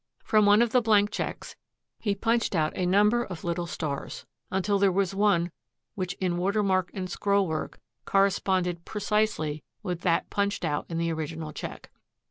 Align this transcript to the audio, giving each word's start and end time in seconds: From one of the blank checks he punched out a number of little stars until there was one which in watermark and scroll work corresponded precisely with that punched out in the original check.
From 0.23 0.47
one 0.47 0.63
of 0.63 0.71
the 0.71 0.81
blank 0.81 1.11
checks 1.11 1.55
he 1.99 2.15
punched 2.15 2.55
out 2.55 2.75
a 2.75 2.87
number 2.87 3.23
of 3.23 3.43
little 3.43 3.67
stars 3.67 4.25
until 4.49 4.79
there 4.79 4.91
was 4.91 5.13
one 5.13 5.51
which 5.93 6.13
in 6.15 6.37
watermark 6.39 6.89
and 6.95 7.07
scroll 7.07 7.47
work 7.47 7.79
corresponded 8.05 8.83
precisely 8.83 9.63
with 9.83 10.01
that 10.01 10.31
punched 10.31 10.65
out 10.65 10.87
in 10.89 10.97
the 10.97 11.11
original 11.11 11.53
check. 11.53 11.91